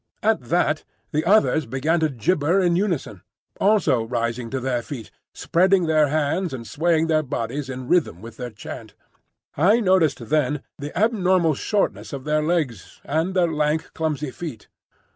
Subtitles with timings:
[0.23, 3.21] At that the others began to gibber in unison,
[3.59, 8.37] also rising to their feet, spreading their hands and swaying their bodies in rhythm with
[8.37, 8.95] their chant.
[9.55, 14.69] I noticed then the abnormal shortness of their legs, and their lank, clumsy feet.